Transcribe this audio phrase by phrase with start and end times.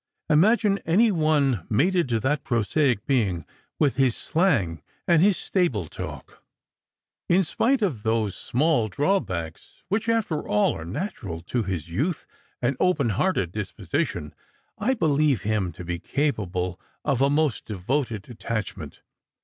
[0.31, 3.45] "Imagine any one mated to that prosaic being,
[3.77, 6.43] with his slang and his stable talk!"
[7.29, 12.25] "In spite of those small drawbacks— which, after all, are natural to his youth
[12.63, 14.33] and open hearted disposition—
[14.79, 19.03] I believe him to be callable of a most devoted attachment.